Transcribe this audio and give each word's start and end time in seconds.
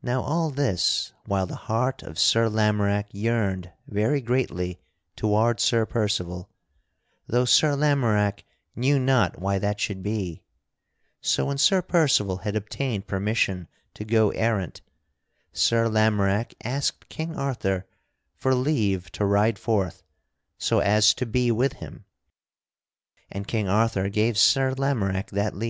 Now 0.00 0.22
all 0.22 0.48
this 0.50 1.12
while 1.26 1.44
the 1.46 1.54
heart 1.54 2.02
of 2.02 2.18
Sir 2.18 2.48
Lamorack 2.48 3.10
yearned 3.12 3.70
very 3.86 4.22
greatly 4.22 4.80
toward 5.16 5.60
Sir 5.60 5.84
Percival, 5.84 6.48
though 7.26 7.44
Sir 7.44 7.76
Lamorack 7.76 8.42
knew 8.74 8.98
not 8.98 9.38
why 9.38 9.58
that 9.58 9.78
should 9.78 10.02
be; 10.02 10.40
so 11.20 11.44
when 11.44 11.58
Sir 11.58 11.82
Percival 11.82 12.38
had 12.38 12.56
obtained 12.56 13.06
permission 13.06 13.68
to 13.92 14.06
go 14.06 14.30
errant, 14.30 14.80
Sir 15.52 15.90
Lamorack 15.90 16.54
asked 16.64 17.10
King 17.10 17.36
Arthur 17.36 17.84
for 18.34 18.54
leave 18.54 19.12
to 19.12 19.26
ride 19.26 19.58
forth 19.58 20.02
so 20.56 20.78
as 20.78 21.12
to 21.12 21.26
be 21.26 21.52
with 21.52 21.74
him; 21.74 22.06
and 23.30 23.46
King 23.46 23.68
Arthur 23.68 24.08
gave 24.08 24.38
Sir 24.38 24.70
Lamorack 24.72 25.28
that 25.32 25.54
leave. 25.54 25.68